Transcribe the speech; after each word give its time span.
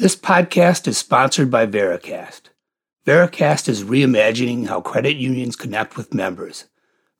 This 0.00 0.14
podcast 0.14 0.86
is 0.86 0.96
sponsored 0.96 1.50
by 1.50 1.66
Vericast. 1.66 2.42
Vericast 3.04 3.68
is 3.68 3.82
reimagining 3.82 4.68
how 4.68 4.80
credit 4.80 5.16
unions 5.16 5.56
connect 5.56 5.96
with 5.96 6.14
members. 6.14 6.66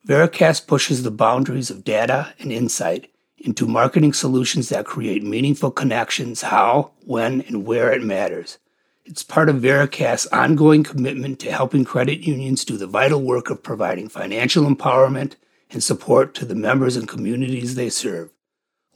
Vericast 0.07 0.69
pushes 0.69 1.03
the 1.03 1.11
boundaries 1.11 1.71
of 1.71 1.83
data 1.83 2.33
and 2.39 2.53
insight 2.53 3.11
into 3.37 3.67
marketing 3.67 4.13
solutions 4.13 4.69
that 4.69 4.87
create 4.87 5.25
meaningful 5.25 5.73
connections 5.73 6.43
how, 6.43 6.93
when, 7.05 7.41
and 7.49 7.67
where 7.67 7.91
it 7.91 8.05
matters. 8.05 8.59
It's 9.05 9.25
part 9.25 9.49
of 9.49 9.57
Vericast's 9.57 10.29
ongoing 10.29 10.85
commitment 10.85 11.41
to 11.41 11.51
helping 11.51 11.85
credit 11.85 12.21
unions 12.21 12.65
do 12.65 12.77
the 12.77 12.87
vital 12.87 13.21
work 13.21 13.51
of 13.51 13.61
providing 13.61 14.09
financial 14.09 14.65
empowerment 14.67 15.35
and 15.69 15.83
support 15.83 16.33
to 16.37 16.45
the 16.45 16.55
members 16.55 16.95
and 16.95 17.09
communities 17.09 17.75
they 17.75 17.91
serve. 17.91 18.31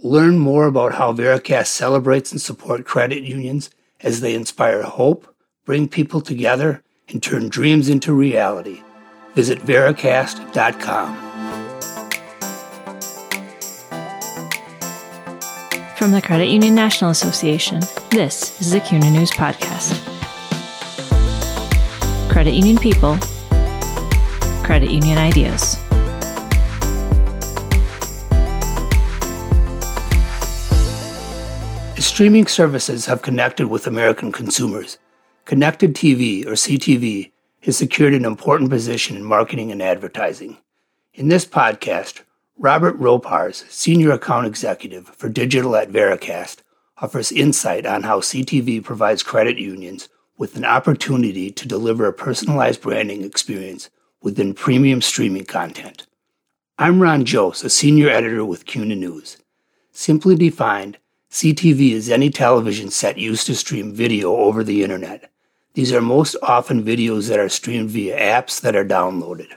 Learn 0.04 0.40
more 0.40 0.66
about 0.66 0.94
how 0.94 1.12
Vericast 1.12 1.68
celebrates 1.68 2.32
and 2.32 2.40
supports 2.40 2.82
credit 2.82 3.22
unions 3.22 3.70
as 4.00 4.20
they 4.20 4.34
inspire 4.34 4.82
hope, 4.82 5.32
bring 5.64 5.86
people 5.86 6.20
together, 6.20 6.82
and 7.08 7.22
turn 7.22 7.48
dreams 7.48 7.88
into 7.88 8.12
reality. 8.12 8.82
Visit 9.36 9.60
Vericast.com. 9.60 11.16
From 15.96 16.10
the 16.10 16.20
Credit 16.20 16.48
Union 16.48 16.74
National 16.74 17.12
Association, 17.12 17.80
this 18.10 18.60
is 18.60 18.72
the 18.72 18.80
CUNA 18.80 19.08
News 19.08 19.30
Podcast. 19.30 20.02
Credit 22.28 22.54
Union 22.54 22.76
People, 22.76 23.18
Credit 24.64 24.90
Union 24.90 25.16
Ideas. 25.16 25.81
Streaming 32.12 32.46
services 32.46 33.06
have 33.06 33.22
connected 33.22 33.68
with 33.68 33.86
American 33.86 34.32
consumers. 34.32 34.98
Connected 35.46 35.94
TV, 35.94 36.44
or 36.44 36.50
CTV, 36.50 37.32
has 37.62 37.78
secured 37.78 38.12
an 38.12 38.26
important 38.26 38.68
position 38.68 39.16
in 39.16 39.24
marketing 39.24 39.72
and 39.72 39.80
advertising. 39.80 40.58
In 41.14 41.28
this 41.28 41.46
podcast, 41.46 42.20
Robert 42.58 43.00
Ropars, 43.00 43.66
Senior 43.70 44.10
Account 44.10 44.46
Executive 44.46 45.08
for 45.08 45.30
Digital 45.30 45.74
at 45.74 45.88
Vericast, 45.88 46.58
offers 46.98 47.32
insight 47.32 47.86
on 47.86 48.02
how 48.02 48.20
CTV 48.20 48.84
provides 48.84 49.22
credit 49.22 49.56
unions 49.56 50.10
with 50.36 50.54
an 50.54 50.66
opportunity 50.66 51.50
to 51.50 51.66
deliver 51.66 52.06
a 52.06 52.12
personalized 52.12 52.82
branding 52.82 53.24
experience 53.24 53.88
within 54.20 54.52
premium 54.52 55.00
streaming 55.00 55.46
content. 55.46 56.06
I'm 56.78 57.00
Ron 57.00 57.24
Jost, 57.24 57.64
a 57.64 57.70
senior 57.70 58.10
editor 58.10 58.44
with 58.44 58.66
CUNA 58.66 58.96
News. 58.96 59.38
Simply 59.92 60.36
defined, 60.36 60.98
CTV 61.32 61.92
is 61.92 62.10
any 62.10 62.28
television 62.28 62.90
set 62.90 63.16
used 63.16 63.46
to 63.46 63.54
stream 63.54 63.94
video 63.94 64.36
over 64.36 64.62
the 64.62 64.82
internet. 64.82 65.30
These 65.72 65.90
are 65.90 66.02
most 66.02 66.36
often 66.42 66.84
videos 66.84 67.30
that 67.30 67.38
are 67.38 67.48
streamed 67.48 67.88
via 67.88 68.18
apps 68.20 68.60
that 68.60 68.76
are 68.76 68.84
downloaded. 68.84 69.48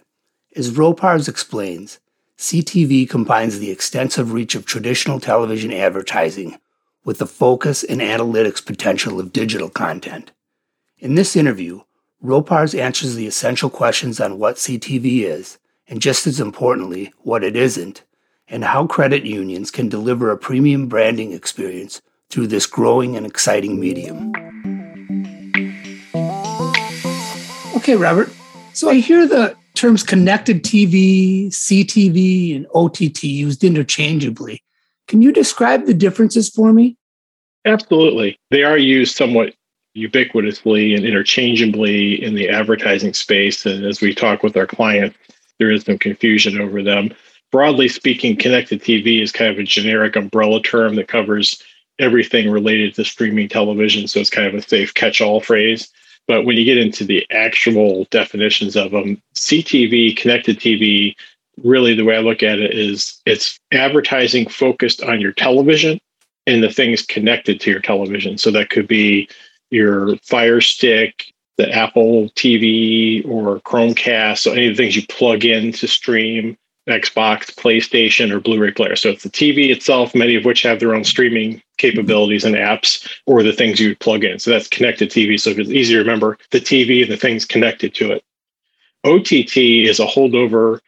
As 0.55 0.71
Ropars 0.71 1.27
explains, 1.27 1.99
CTV 2.37 3.09
combines 3.09 3.59
the 3.59 3.71
extensive 3.71 4.31
reach 4.31 4.55
of 4.55 4.65
traditional 4.65 5.19
television 5.19 5.73
advertising 5.73 6.57
with 7.03 7.17
the 7.17 7.27
focus 7.27 7.83
and 7.83 7.99
analytics 7.99 8.65
potential 8.65 9.19
of 9.19 9.33
digital 9.33 9.69
content. 9.69 10.31
In 10.99 11.15
this 11.15 11.35
interview, 11.35 11.81
Ropars 12.23 12.73
answers 12.79 13.15
the 13.15 13.27
essential 13.27 13.69
questions 13.69 14.21
on 14.21 14.39
what 14.39 14.55
CTV 14.55 15.23
is, 15.23 15.57
and 15.89 16.01
just 16.01 16.25
as 16.25 16.39
importantly, 16.39 17.11
what 17.23 17.43
it 17.43 17.57
isn't, 17.57 18.03
and 18.47 18.63
how 18.63 18.85
credit 18.85 19.25
unions 19.25 19.71
can 19.71 19.89
deliver 19.89 20.31
a 20.31 20.37
premium 20.37 20.87
branding 20.87 21.31
experience 21.31 22.01
through 22.29 22.47
this 22.47 22.65
growing 22.65 23.15
and 23.15 23.25
exciting 23.25 23.79
medium. 23.79 24.31
Okay, 27.75 27.95
Robert. 27.95 28.29
So 28.73 28.89
I 28.89 28.95
hear 28.95 29.27
the 29.27 29.55
terms 29.75 30.03
connected 30.03 30.63
TV, 30.63 31.47
CTV, 31.47 32.55
and 32.55 32.67
OTT 32.73 33.23
used 33.23 33.63
interchangeably. 33.63 34.61
Can 35.07 35.21
you 35.21 35.31
describe 35.31 35.85
the 35.85 35.93
differences 35.93 36.49
for 36.49 36.73
me? 36.73 36.97
Absolutely. 37.65 38.39
They 38.51 38.63
are 38.63 38.77
used 38.77 39.15
somewhat 39.15 39.53
ubiquitously 39.95 40.95
and 40.95 41.05
interchangeably 41.05 42.21
in 42.21 42.35
the 42.35 42.49
advertising 42.49 43.13
space. 43.13 43.65
And 43.65 43.85
as 43.85 44.01
we 44.01 44.13
talk 44.13 44.43
with 44.43 44.57
our 44.57 44.67
clients, 44.67 45.17
there 45.57 45.71
is 45.71 45.83
some 45.83 45.97
confusion 45.97 46.59
over 46.59 46.83
them 46.83 47.11
broadly 47.55 47.87
speaking, 47.87 48.35
connected 48.35 48.81
TV 48.81 49.21
is 49.21 49.31
kind 49.31 49.49
of 49.49 49.57
a 49.57 49.63
generic 49.63 50.17
umbrella 50.17 50.61
term 50.61 50.95
that 50.95 51.07
covers 51.07 51.63
everything 51.99 52.51
related 52.51 52.93
to 52.93 53.05
streaming 53.05 53.47
television. 53.47 54.09
So 54.09 54.19
it's 54.19 54.29
kind 54.29 54.45
of 54.45 54.55
a 54.55 54.61
safe 54.61 54.93
catch 54.93 55.21
all 55.21 55.39
phrase. 55.39 55.89
But 56.27 56.43
when 56.43 56.57
you 56.57 56.65
get 56.65 56.77
into 56.77 57.05
the 57.05 57.25
actual 57.31 58.07
definitions 58.11 58.75
of 58.75 58.91
them, 58.91 59.21
CTV, 59.35 60.17
connected 60.17 60.59
TV, 60.59 61.15
really 61.63 61.95
the 61.95 62.03
way 62.03 62.17
I 62.17 62.19
look 62.19 62.43
at 62.43 62.59
it 62.59 62.77
is 62.77 63.21
it's 63.25 63.57
advertising 63.71 64.49
focused 64.49 65.01
on 65.01 65.21
your 65.21 65.31
television 65.31 66.01
and 66.45 66.61
the 66.61 66.69
things 66.69 67.05
connected 67.05 67.61
to 67.61 67.71
your 67.71 67.79
television. 67.79 68.37
So 68.37 68.51
that 68.51 68.69
could 68.69 68.89
be 68.89 69.29
your 69.69 70.17
Fire 70.17 70.59
Stick, 70.59 71.33
the 71.55 71.71
Apple 71.71 72.27
TV 72.31 73.25
or 73.25 73.61
Chromecast, 73.61 74.39
so 74.39 74.51
any 74.51 74.67
of 74.67 74.75
the 74.75 74.83
things 74.83 74.97
you 74.97 75.07
plug 75.07 75.45
in 75.45 75.71
to 75.71 75.87
stream, 75.87 76.57
Xbox, 76.87 77.53
PlayStation, 77.55 78.31
or 78.31 78.39
Blu 78.39 78.59
ray 78.59 78.71
player. 78.71 78.95
So 78.95 79.09
it's 79.09 79.23
the 79.23 79.29
TV 79.29 79.69
itself, 79.71 80.13
many 80.13 80.35
of 80.35 80.45
which 80.45 80.61
have 80.61 80.79
their 80.79 80.93
own 80.93 81.03
streaming 81.03 81.61
capabilities 81.77 82.45
and 82.45 82.55
apps, 82.55 83.07
or 83.25 83.43
the 83.43 83.53
things 83.53 83.79
you 83.79 83.95
plug 83.95 84.23
in. 84.23 84.39
So 84.39 84.51
that's 84.51 84.67
connected 84.67 85.09
TV. 85.09 85.39
So 85.39 85.51
it's 85.51 85.69
easy 85.69 85.93
to 85.93 85.99
remember 85.99 86.37
the 86.51 86.59
TV 86.59 87.01
and 87.01 87.11
the 87.11 87.17
things 87.17 87.45
connected 87.45 87.95
to 87.95 88.11
it. 88.11 88.23
OTT 89.03 89.57
is 89.57 89.99
a 89.99 90.05
holdover 90.05 90.79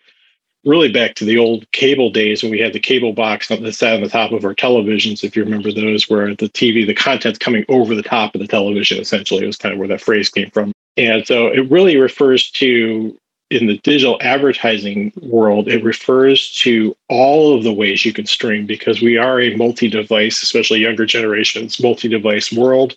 really 0.65 0.91
back 0.91 1.15
to 1.15 1.25
the 1.25 1.37
old 1.37 1.69
cable 1.71 2.09
days 2.09 2.43
when 2.43 2.51
we 2.51 2.59
had 2.59 2.73
the 2.73 2.79
cable 2.79 3.13
box 3.13 3.47
that 3.47 3.73
sat 3.73 3.95
on 3.95 4.01
the 4.01 4.09
top 4.09 4.31
of 4.31 4.43
our 4.43 4.53
televisions, 4.53 5.23
if 5.23 5.35
you 5.35 5.43
remember 5.43 5.71
those, 5.71 6.09
where 6.09 6.35
the 6.35 6.49
TV, 6.49 6.85
the 6.85 6.93
content's 6.93 7.39
coming 7.39 7.63
over 7.69 7.95
the 7.95 8.03
top 8.03 8.35
of 8.35 8.41
the 8.41 8.47
television, 8.47 8.99
essentially. 8.99 9.43
It 9.43 9.47
was 9.47 9.57
kind 9.57 9.73
of 9.73 9.79
where 9.79 9.87
that 9.87 10.01
phrase 10.01 10.29
came 10.29 10.51
from. 10.51 10.73
And 10.97 11.25
so 11.25 11.47
it 11.47 11.69
really 11.71 11.97
refers 11.97 12.51
to 12.51 13.17
in 13.49 13.67
the 13.67 13.77
digital 13.79 14.17
advertising 14.21 15.11
world, 15.21 15.67
it 15.67 15.83
refers 15.83 16.53
to 16.57 16.95
all 17.07 17.55
of 17.55 17.63
the 17.63 17.73
ways 17.73 18.03
you 18.03 18.11
can 18.11 18.25
stream 18.25 18.65
because 18.65 19.01
we 19.01 19.17
are 19.17 19.39
a 19.39 19.55
multi 19.55 19.89
device, 19.89 20.43
especially 20.43 20.79
younger 20.79 21.05
generations, 21.05 21.79
multi 21.79 22.09
device 22.09 22.51
world. 22.51 22.95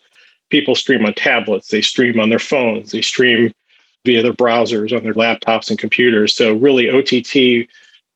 People 0.50 0.74
stream 0.74 1.06
on 1.06 1.14
tablets, 1.14 1.68
they 1.68 1.80
stream 1.80 2.18
on 2.18 2.30
their 2.30 2.40
phones, 2.40 2.90
they 2.90 3.02
stream 3.02 3.52
via 4.04 4.22
their 4.22 4.32
browsers 4.32 4.96
on 4.96 5.04
their 5.04 5.14
laptops 5.14 5.70
and 5.70 5.78
computers. 5.78 6.34
So, 6.34 6.54
really, 6.54 6.90
OTT, 6.90 7.68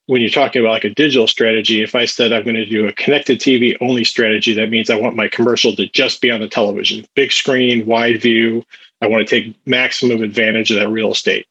when 0.06 0.20
you're 0.20 0.30
talking 0.30 0.60
about 0.60 0.72
like 0.72 0.84
a 0.84 0.90
digital 0.90 1.28
strategy, 1.28 1.82
if 1.82 1.94
I 1.94 2.04
said 2.04 2.32
I'm 2.32 2.42
going 2.42 2.56
to 2.56 2.66
do 2.66 2.88
a 2.88 2.92
connected 2.92 3.38
TV 3.38 3.76
only 3.80 4.02
strategy, 4.02 4.54
that 4.54 4.70
means 4.70 4.90
I 4.90 4.98
want 4.98 5.14
my 5.14 5.28
commercial 5.28 5.76
to 5.76 5.86
just 5.86 6.20
be 6.20 6.32
on 6.32 6.40
the 6.40 6.48
television, 6.48 7.06
big 7.14 7.30
screen, 7.30 7.86
wide 7.86 8.20
view. 8.20 8.64
I 9.00 9.06
want 9.06 9.26
to 9.26 9.42
take 9.42 9.54
maximum 9.66 10.22
advantage 10.22 10.72
of 10.72 10.80
that 10.80 10.88
real 10.88 11.12
estate 11.12 11.46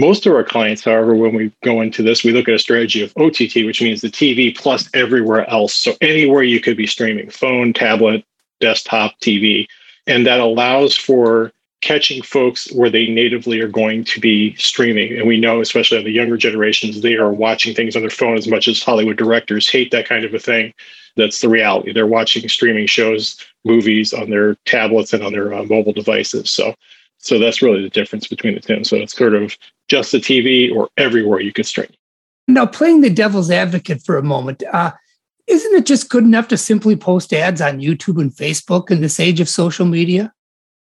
most 0.00 0.26
of 0.26 0.34
our 0.34 0.42
clients, 0.42 0.82
however, 0.82 1.14
when 1.14 1.34
we 1.34 1.52
go 1.62 1.82
into 1.82 2.02
this, 2.02 2.24
we 2.24 2.32
look 2.32 2.48
at 2.48 2.54
a 2.54 2.58
strategy 2.58 3.02
of 3.02 3.12
OTT, 3.18 3.66
which 3.66 3.82
means 3.82 4.00
the 4.00 4.08
TV 4.08 4.56
plus 4.56 4.88
everywhere 4.94 5.48
else. 5.48 5.74
So 5.74 5.94
anywhere 6.00 6.42
you 6.42 6.60
could 6.60 6.76
be 6.76 6.86
streaming 6.86 7.30
phone, 7.30 7.72
tablet, 7.72 8.24
desktop, 8.60 9.18
TV. 9.20 9.66
And 10.06 10.26
that 10.26 10.40
allows 10.40 10.96
for 10.96 11.52
catching 11.82 12.22
folks 12.22 12.70
where 12.72 12.90
they 12.90 13.06
natively 13.08 13.60
are 13.60 13.68
going 13.68 14.04
to 14.04 14.20
be 14.20 14.54
streaming. 14.56 15.16
And 15.16 15.26
we 15.26 15.38
know, 15.38 15.60
especially 15.60 15.98
on 15.98 16.04
the 16.04 16.10
younger 16.10 16.36
generations, 16.36 17.00
they 17.00 17.16
are 17.16 17.32
watching 17.32 17.74
things 17.74 17.96
on 17.96 18.02
their 18.02 18.10
phone 18.10 18.36
as 18.36 18.48
much 18.48 18.68
as 18.68 18.82
Hollywood 18.82 19.16
directors 19.16 19.68
hate 19.68 19.90
that 19.90 20.08
kind 20.08 20.24
of 20.24 20.34
a 20.34 20.38
thing. 20.38 20.74
That's 21.16 21.40
the 21.40 21.48
reality. 21.48 21.92
They're 21.92 22.06
watching 22.06 22.48
streaming 22.48 22.86
shows, 22.86 23.36
movies 23.64 24.12
on 24.12 24.30
their 24.30 24.56
tablets 24.66 25.12
and 25.12 25.22
on 25.22 25.32
their 25.32 25.52
uh, 25.52 25.64
mobile 25.64 25.92
devices. 25.92 26.50
So 26.50 26.74
so 27.20 27.38
that's 27.38 27.60
really 27.60 27.82
the 27.82 27.90
difference 27.90 28.26
between 28.26 28.54
the 28.54 28.60
two. 28.60 28.82
So 28.82 28.96
it's 28.96 29.16
sort 29.16 29.34
of 29.34 29.56
just 29.88 30.12
the 30.12 30.18
TV 30.18 30.74
or 30.74 30.88
everywhere 30.96 31.40
you 31.40 31.52
can 31.52 31.64
stream. 31.64 31.90
Now, 32.48 32.66
playing 32.66 33.02
the 33.02 33.10
devil's 33.10 33.50
advocate 33.50 34.02
for 34.02 34.16
a 34.16 34.22
moment, 34.22 34.62
uh, 34.72 34.92
isn't 35.46 35.74
it 35.74 35.86
just 35.86 36.08
good 36.08 36.24
enough 36.24 36.48
to 36.48 36.56
simply 36.56 36.96
post 36.96 37.32
ads 37.32 37.60
on 37.60 37.80
YouTube 37.80 38.20
and 38.20 38.32
Facebook 38.32 38.90
in 38.90 39.02
this 39.02 39.20
age 39.20 39.38
of 39.40 39.48
social 39.48 39.86
media? 39.86 40.32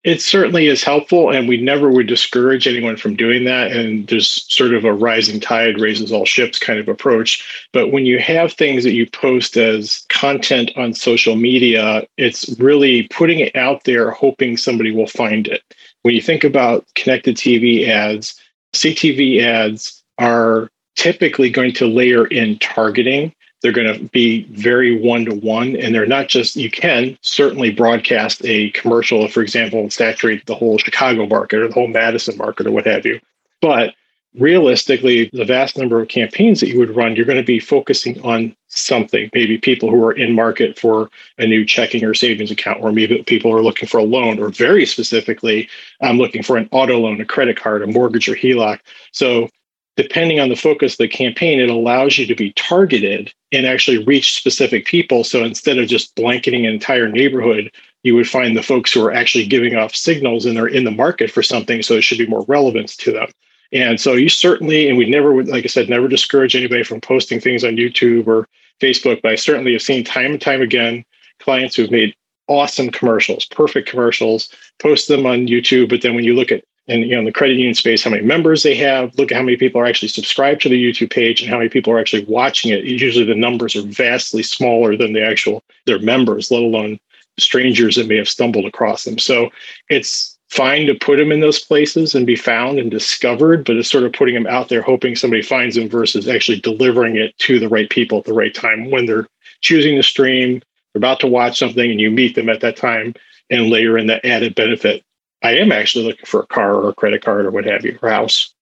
It 0.03 0.21
certainly 0.21 0.67
is 0.67 0.83
helpful, 0.83 1.31
and 1.31 1.49
we 1.49 1.59
never 1.59 1.89
would 1.89 2.07
discourage 2.07 2.67
anyone 2.67 2.95
from 2.95 3.15
doing 3.15 3.44
that. 3.44 3.71
And 3.71 4.07
there's 4.07 4.45
sort 4.47 4.73
of 4.73 4.85
a 4.85 4.94
rising 4.94 5.39
tide 5.39 5.79
raises 5.79 6.11
all 6.11 6.23
ships 6.23 6.59
kind 6.59 6.79
of 6.79 6.88
approach. 6.88 7.67
But 7.73 7.91
when 7.91 8.05
you 8.05 8.19
have 8.19 8.53
things 8.53 8.83
that 8.83 8.94
you 8.94 9.09
post 9.09 9.57
as 9.57 10.05
content 10.09 10.71
on 10.77 10.94
social 10.94 11.35
media, 11.35 12.07
it's 12.17 12.47
really 12.57 13.07
putting 13.09 13.39
it 13.39 13.55
out 13.55 13.83
there, 13.83 14.11
hoping 14.11 14.55
somebody 14.55 14.91
will 14.91 15.07
find 15.07 15.47
it. 15.47 15.61
When 16.03 16.15
you 16.15 16.21
think 16.21 16.44
about 16.44 16.88
connected 16.95 17.35
TV 17.35 17.88
ads, 17.89 18.39
CTV 18.73 19.41
ads 19.41 20.03
are 20.19 20.69
typically 20.95 21.49
going 21.49 21.73
to 21.73 21.85
layer 21.85 22.27
in 22.27 22.59
targeting 22.59 23.33
They're 23.62 23.71
going 23.71 23.92
to 23.92 24.04
be 24.09 24.44
very 24.51 25.00
one 25.00 25.25
to 25.25 25.36
one, 25.36 25.75
and 25.75 25.94
they're 25.94 26.06
not 26.06 26.27
just, 26.27 26.56
you 26.56 26.69
can 26.69 27.18
certainly 27.21 27.71
broadcast 27.71 28.42
a 28.45 28.69
commercial, 28.71 29.27
for 29.27 29.42
example, 29.42 29.89
saturate 29.89 30.45
the 30.45 30.56
whole 30.56 30.77
Chicago 30.77 31.25
market 31.25 31.59
or 31.59 31.68
the 31.68 31.74
whole 31.74 31.88
Madison 31.88 32.38
market 32.38 32.68
or 32.68 32.71
what 32.71 32.86
have 32.86 33.06
you. 33.06 33.19
But 33.59 33.95
realistically, 34.38 35.30
the 35.33 35.45
vast 35.45 35.77
number 35.77 36.00
of 36.00 36.07
campaigns 36.07 36.59
that 36.59 36.69
you 36.69 36.77
would 36.77 36.95
run, 36.95 37.15
you're 37.15 37.25
going 37.25 37.39
to 37.39 37.44
be 37.44 37.59
focusing 37.59 38.21
on 38.21 38.56
something. 38.68 39.30
Maybe 39.33 39.57
people 39.57 39.89
who 39.89 40.04
are 40.06 40.13
in 40.13 40.36
market 40.36 40.77
for 40.77 41.09
a 41.39 41.48
new 41.48 41.65
checking 41.65 42.04
or 42.04 42.13
savings 42.13 42.51
account, 42.51 42.83
or 42.83 42.92
maybe 42.92 43.24
people 43.24 43.51
are 43.51 43.63
looking 43.63 43.88
for 43.88 43.98
a 43.98 44.04
loan, 44.04 44.39
or 44.39 44.50
very 44.50 44.86
specifically, 44.86 45.68
I'm 46.01 46.18
looking 46.19 46.44
for 46.44 46.57
an 46.57 46.69
auto 46.71 47.00
loan, 47.00 47.19
a 47.21 47.25
credit 47.25 47.57
card, 47.57 47.81
a 47.81 47.88
mortgage, 47.88 48.30
or 48.30 48.36
HELOC. 48.36 48.80
So, 49.12 49.50
depending 49.97 50.39
on 50.39 50.49
the 50.49 50.55
focus 50.55 50.94
of 50.94 50.99
the 50.99 51.07
campaign, 51.07 51.59
it 51.59 51.69
allows 51.69 52.17
you 52.17 52.25
to 52.27 52.35
be 52.35 52.53
targeted 52.53 53.33
and 53.51 53.65
actually 53.65 54.03
reach 54.05 54.35
specific 54.35 54.85
people. 54.85 55.23
So, 55.23 55.44
instead 55.44 55.77
of 55.77 55.88
just 55.88 56.15
blanketing 56.15 56.65
an 56.65 56.73
entire 56.73 57.09
neighborhood, 57.09 57.71
you 58.03 58.15
would 58.15 58.29
find 58.29 58.55
the 58.55 58.63
folks 58.63 58.94
who 58.94 59.03
are 59.03 59.11
actually 59.11 59.47
giving 59.47 59.75
off 59.75 59.95
signals 59.95 60.45
and 60.45 60.55
they're 60.55 60.67
in 60.67 60.85
the 60.85 60.91
market 60.91 61.31
for 61.31 61.44
something. 61.44 61.83
So, 61.83 61.95
it 61.95 62.03
should 62.03 62.19
be 62.19 62.27
more 62.27 62.45
relevance 62.47 62.95
to 62.97 63.11
them. 63.11 63.27
And 63.73 63.99
so 63.99 64.13
you 64.13 64.29
certainly, 64.29 64.88
and 64.88 64.97
we 64.97 65.09
never 65.09 65.33
would, 65.33 65.47
like 65.47 65.65
I 65.65 65.67
said, 65.67 65.89
never 65.89 66.07
discourage 66.07 66.55
anybody 66.55 66.83
from 66.83 67.01
posting 67.01 67.41
things 67.41 67.63
on 67.63 67.75
YouTube 67.75 68.27
or 68.27 68.47
Facebook, 68.79 69.21
but 69.21 69.31
I 69.31 69.35
certainly 69.35 69.73
have 69.73 69.81
seen 69.81 70.03
time 70.03 70.31
and 70.31 70.41
time 70.41 70.61
again 70.61 71.03
clients 71.39 71.75
who've 71.75 71.91
made 71.91 72.15
awesome 72.47 72.89
commercials, 72.89 73.45
perfect 73.45 73.89
commercials, 73.89 74.49
post 74.79 75.07
them 75.07 75.25
on 75.25 75.47
YouTube. 75.47 75.89
But 75.89 76.01
then 76.01 76.15
when 76.15 76.23
you 76.23 76.33
look 76.33 76.51
at 76.51 76.63
and 76.87 77.03
you 77.03 77.11
know 77.11 77.19
in 77.19 77.25
the 77.25 77.31
credit 77.31 77.57
union 77.57 77.75
space, 77.75 78.03
how 78.03 78.09
many 78.09 78.23
members 78.23 78.63
they 78.63 78.75
have, 78.75 79.13
look 79.17 79.31
at 79.31 79.37
how 79.37 79.43
many 79.43 79.57
people 79.57 79.81
are 79.81 79.85
actually 79.85 80.07
subscribed 80.07 80.61
to 80.61 80.69
the 80.69 80.81
YouTube 80.81 81.11
page 81.11 81.41
and 81.41 81.49
how 81.49 81.57
many 81.57 81.69
people 81.69 81.91
are 81.93 81.99
actually 81.99 82.25
watching 82.25 82.71
it. 82.71 82.83
Usually 82.83 83.25
the 83.25 83.35
numbers 83.35 83.75
are 83.75 83.81
vastly 83.81 84.43
smaller 84.43 84.95
than 84.95 85.13
the 85.13 85.25
actual 85.25 85.63
their 85.85 85.99
members, 85.99 86.51
let 86.51 86.61
alone 86.61 86.99
strangers 87.39 87.95
that 87.95 88.07
may 88.07 88.17
have 88.17 88.29
stumbled 88.29 88.65
across 88.65 89.03
them. 89.03 89.17
So 89.19 89.49
it's 89.89 90.37
fine 90.49 90.87
to 90.87 90.95
put 90.95 91.17
them 91.17 91.31
in 91.31 91.41
those 91.41 91.59
places 91.59 92.15
and 92.15 92.25
be 92.25 92.35
found 92.35 92.79
and 92.79 92.89
discovered, 92.89 93.65
but 93.65 93.75
it's 93.75 93.89
sort 93.89 94.05
of 94.05 94.13
putting 94.13 94.33
them 94.33 94.47
out 94.47 94.69
there, 94.69 94.81
hoping 94.81 95.15
somebody 95.15 95.41
finds 95.41 95.75
them 95.75 95.89
versus 95.89 96.27
actually 96.27 96.59
delivering 96.59 97.17
it 97.17 97.37
to 97.39 97.59
the 97.59 97.69
right 97.69 97.89
people 97.89 98.17
at 98.17 98.25
the 98.25 98.33
right 98.33 98.53
time 98.53 98.89
when 98.89 99.05
they're 99.05 99.27
choosing 99.61 99.95
to 99.95 100.03
stream, 100.03 100.61
they're 100.93 100.99
about 100.99 101.19
to 101.19 101.27
watch 101.27 101.59
something, 101.59 101.91
and 101.91 101.99
you 101.99 102.09
meet 102.09 102.35
them 102.35 102.49
at 102.49 102.61
that 102.61 102.77
time 102.77 103.13
and 103.49 103.69
layer 103.69 103.97
in 103.97 104.07
that 104.07 104.25
added 104.25 104.55
benefit. 104.55 105.03
I 105.43 105.57
am 105.57 105.71
actually 105.71 106.05
looking 106.05 106.25
for 106.25 106.41
a 106.41 106.47
car 106.47 106.75
or 106.75 106.89
a 106.89 106.95
credit 106.95 107.23
card 107.23 107.45
or 107.45 107.51
what 107.51 107.65
have 107.65 107.85
you, 107.85 107.97
or 108.01 108.09
house. 108.09 108.53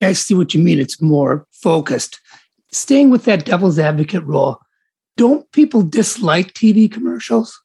I 0.00 0.12
see 0.12 0.34
what 0.34 0.54
you 0.54 0.62
mean. 0.62 0.78
It's 0.78 1.00
more 1.00 1.46
focused. 1.50 2.20
Staying 2.70 3.10
with 3.10 3.24
that 3.24 3.44
devil's 3.44 3.78
advocate 3.78 4.24
role, 4.24 4.60
don't 5.16 5.50
people 5.52 5.82
dislike 5.82 6.52
TV 6.52 6.90
commercials? 6.90 7.58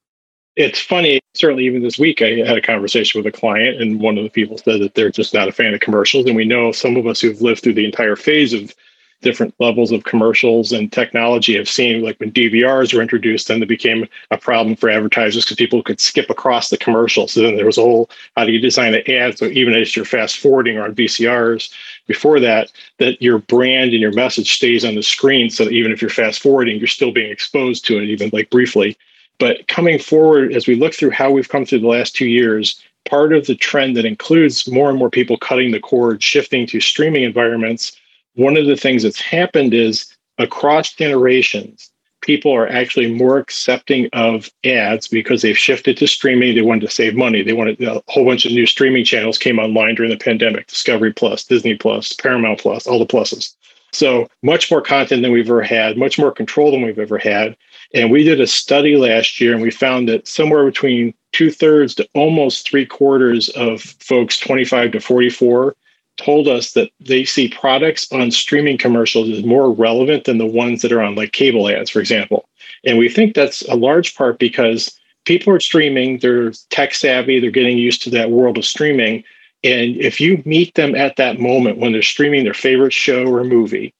it's 0.55 0.81
funny, 0.81 1.21
certainly 1.33 1.65
even 1.65 1.81
this 1.81 1.97
week, 1.97 2.21
I 2.21 2.45
had 2.45 2.57
a 2.57 2.61
conversation 2.61 3.19
with 3.21 3.33
a 3.33 3.37
client, 3.37 3.81
and 3.81 4.01
one 4.01 4.17
of 4.17 4.23
the 4.23 4.29
people 4.29 4.57
said 4.57 4.81
that 4.81 4.95
they're 4.95 5.11
just 5.11 5.33
not 5.33 5.47
a 5.47 5.51
fan 5.51 5.73
of 5.73 5.79
commercials. 5.79 6.25
And 6.25 6.35
we 6.35 6.45
know 6.45 6.71
some 6.71 6.97
of 6.97 7.07
us 7.07 7.21
who've 7.21 7.41
lived 7.41 7.63
through 7.63 7.75
the 7.75 7.85
entire 7.85 8.15
phase 8.15 8.53
of 8.53 8.73
different 9.21 9.53
levels 9.59 9.91
of 9.91 10.03
commercials 10.03 10.71
and 10.71 10.91
technology 10.91 11.55
have 11.55 11.69
seen, 11.69 12.01
like 12.01 12.19
when 12.19 12.31
DVRs 12.31 12.93
were 12.93 13.01
introduced, 13.01 13.47
then 13.47 13.61
it 13.61 13.67
became 13.67 14.07
a 14.31 14.37
problem 14.37 14.75
for 14.75 14.89
advertisers 14.89 15.45
because 15.45 15.57
people 15.57 15.81
could 15.83 15.99
skip 15.99 16.29
across 16.29 16.69
the 16.69 16.77
commercial. 16.77 17.27
So 17.27 17.41
then 17.41 17.55
there 17.55 17.65
was 17.65 17.77
a 17.77 17.81
whole 17.81 18.09
how 18.35 18.45
do 18.45 18.51
you 18.51 18.59
design 18.59 18.93
an 18.93 19.09
ad 19.09 19.37
so 19.37 19.45
even 19.45 19.73
as 19.73 19.95
you're 19.95 20.05
fast 20.05 20.37
forwarding 20.37 20.77
or 20.77 20.83
on 20.83 20.95
VCRs 20.95 21.71
before 22.07 22.39
that, 22.39 22.71
that 22.97 23.21
your 23.21 23.39
brand 23.39 23.91
and 23.91 24.01
your 24.01 24.13
message 24.13 24.53
stays 24.53 24.83
on 24.83 24.95
the 24.95 25.03
screen 25.03 25.49
so 25.49 25.65
that 25.65 25.71
even 25.71 25.91
if 25.91 26.01
you're 26.01 26.09
fast 26.09 26.41
forwarding, 26.41 26.77
you're 26.77 26.87
still 26.87 27.11
being 27.11 27.31
exposed 27.31 27.85
to 27.85 27.97
it, 27.97 28.09
even 28.09 28.29
like 28.33 28.49
briefly. 28.49 28.97
But 29.39 29.67
coming 29.67 29.97
forward, 29.97 30.53
as 30.53 30.67
we 30.67 30.75
look 30.75 30.93
through 30.93 31.11
how 31.11 31.31
we've 31.31 31.49
come 31.49 31.65
through 31.65 31.79
the 31.79 31.87
last 31.87 32.15
two 32.15 32.27
years, 32.27 32.81
part 33.05 33.33
of 33.33 33.47
the 33.47 33.55
trend 33.55 33.97
that 33.97 34.05
includes 34.05 34.69
more 34.69 34.89
and 34.89 34.97
more 34.97 35.09
people 35.09 35.37
cutting 35.37 35.71
the 35.71 35.79
cord, 35.79 36.21
shifting 36.21 36.67
to 36.67 36.79
streaming 36.79 37.23
environments, 37.23 37.97
one 38.35 38.57
of 38.57 38.65
the 38.65 38.75
things 38.75 39.03
that's 39.03 39.19
happened 39.19 39.73
is 39.73 40.15
across 40.37 40.93
generations, 40.93 41.91
people 42.21 42.53
are 42.53 42.67
actually 42.67 43.11
more 43.11 43.37
accepting 43.37 44.07
of 44.13 44.49
ads 44.63 45.07
because 45.07 45.41
they've 45.41 45.57
shifted 45.57 45.97
to 45.97 46.07
streaming. 46.07 46.55
They 46.55 46.61
wanted 46.61 46.87
to 46.87 46.95
save 46.95 47.15
money. 47.15 47.41
They 47.41 47.53
wanted 47.53 47.81
a 47.81 48.01
whole 48.07 48.25
bunch 48.25 48.45
of 48.45 48.51
new 48.51 48.65
streaming 48.65 49.03
channels 49.03 49.37
came 49.37 49.59
online 49.59 49.95
during 49.95 50.11
the 50.11 50.17
pandemic 50.17 50.67
Discovery 50.67 51.13
Plus, 51.13 51.43
Disney 51.43 51.75
Plus, 51.75 52.13
Paramount 52.13 52.59
Plus, 52.59 52.87
all 52.87 52.99
the 52.99 53.05
pluses. 53.05 53.55
So 53.93 54.29
much 54.41 54.71
more 54.71 54.81
content 54.81 55.21
than 55.21 55.33
we've 55.33 55.47
ever 55.47 55.61
had, 55.61 55.97
much 55.97 56.17
more 56.17 56.31
control 56.31 56.71
than 56.71 56.81
we've 56.81 56.99
ever 56.99 57.17
had. 57.17 57.57
And 57.93 58.09
we 58.09 58.23
did 58.23 58.39
a 58.39 58.47
study 58.47 58.95
last 58.95 59.41
year 59.41 59.53
and 59.53 59.61
we 59.61 59.69
found 59.69 60.07
that 60.07 60.27
somewhere 60.27 60.63
between 60.63 61.13
two 61.33 61.51
thirds 61.51 61.95
to 61.95 62.07
almost 62.13 62.69
three 62.69 62.85
quarters 62.85 63.49
of 63.49 63.81
folks 63.81 64.37
25 64.37 64.91
to 64.93 65.01
44 65.01 65.75
told 66.23 66.47
us 66.47 66.73
that 66.73 66.91
they 66.99 67.23
see 67.23 67.49
products 67.49 68.11
on 68.11 68.31
streaming 68.31 68.77
commercials 68.77 69.29
as 69.29 69.43
more 69.43 69.71
relevant 69.71 70.25
than 70.25 70.37
the 70.37 70.45
ones 70.45 70.81
that 70.81 70.91
are 70.91 71.01
on 71.01 71.15
like 71.15 71.31
cable 71.31 71.69
ads, 71.69 71.89
for 71.89 71.99
example. 71.99 72.47
And 72.85 72.97
we 72.97 73.09
think 73.09 73.35
that's 73.35 73.61
a 73.63 73.75
large 73.75 74.15
part 74.15 74.39
because 74.39 74.97
people 75.25 75.53
are 75.53 75.59
streaming, 75.59 76.19
they're 76.19 76.51
tech 76.69 76.93
savvy, 76.93 77.39
they're 77.39 77.51
getting 77.51 77.77
used 77.77 78.01
to 78.03 78.09
that 78.11 78.31
world 78.31 78.57
of 78.57 78.65
streaming. 78.65 79.23
And 79.63 79.95
if 79.97 80.19
you 80.19 80.41
meet 80.45 80.73
them 80.75 80.95
at 80.95 81.17
that 81.17 81.39
moment 81.39 81.77
when 81.77 81.91
they're 81.91 82.01
streaming 82.01 82.43
their 82.43 82.53
favorite 82.53 82.93
show 82.93 83.25
or 83.25 83.43
movie, 83.43 83.93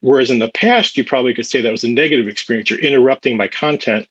Whereas 0.00 0.30
in 0.30 0.38
the 0.38 0.50
past, 0.50 0.96
you 0.96 1.04
probably 1.04 1.34
could 1.34 1.46
say 1.46 1.60
that 1.60 1.72
was 1.72 1.84
a 1.84 1.88
negative 1.88 2.28
experience. 2.28 2.70
You're 2.70 2.78
interrupting 2.80 3.36
my 3.36 3.48
content. 3.48 4.08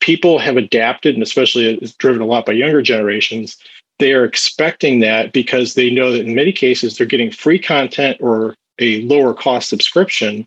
People 0.00 0.38
have 0.38 0.56
adapted, 0.56 1.14
and 1.14 1.22
especially 1.22 1.66
it's 1.66 1.94
driven 1.94 2.20
a 2.20 2.26
lot 2.26 2.44
by 2.44 2.52
younger 2.52 2.82
generations. 2.82 3.56
They 3.98 4.12
are 4.12 4.24
expecting 4.24 5.00
that 5.00 5.32
because 5.32 5.74
they 5.74 5.90
know 5.90 6.12
that 6.12 6.26
in 6.26 6.34
many 6.34 6.52
cases 6.52 6.96
they're 6.96 7.06
getting 7.06 7.30
free 7.30 7.58
content 7.58 8.18
or 8.20 8.54
a 8.80 9.02
lower 9.02 9.34
cost 9.34 9.68
subscription 9.68 10.46